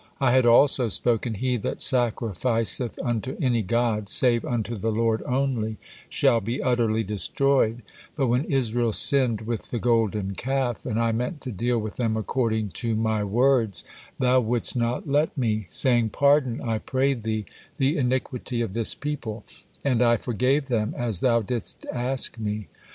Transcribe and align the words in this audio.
I 0.19 0.31
had 0.31 0.47
also 0.47 0.87
spoken, 0.89 1.35
'He 1.35 1.57
that 1.57 1.79
sacrificeth 1.79 2.97
unto 3.03 3.37
any 3.39 3.61
god, 3.61 4.09
save 4.09 4.43
unto 4.45 4.75
the 4.75 4.91
Lord 4.91 5.21
only, 5.27 5.77
shall 6.09 6.41
be 6.41 6.59
utterly 6.59 7.03
destroyed,' 7.03 7.83
but 8.15 8.25
when 8.25 8.45
Israel 8.45 8.93
sinned 8.93 9.41
with 9.41 9.69
the 9.69 9.77
Golden 9.77 10.33
Calf 10.33 10.87
and 10.87 10.99
I 10.99 11.11
meant 11.11 11.39
to 11.41 11.51
deal 11.51 11.77
with 11.77 11.97
them 11.97 12.17
according 12.17 12.69
to 12.81 12.95
My 12.95 13.23
words, 13.23 13.85
thou 14.17 14.39
wouldst 14.39 14.75
not 14.75 15.07
let 15.07 15.37
Me, 15.37 15.67
saying: 15.69 16.09
'Pardon, 16.09 16.61
I 16.61 16.79
pray 16.79 17.13
Thee, 17.13 17.45
the 17.77 17.95
iniquity 17.95 18.61
of 18.61 18.73
this 18.73 18.95
people,' 18.95 19.45
and 19.85 20.01
I 20.01 20.17
forgave 20.17 20.65
them 20.65 20.95
as 20.97 21.19
thou 21.19 21.43
didst 21.43 21.85
ask 21.93 22.39
Me. 22.39 22.67